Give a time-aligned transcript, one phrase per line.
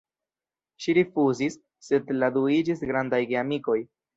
[0.85, 3.79] Ŝi rifuzis, sed la du iĝis grandaj geamikoj.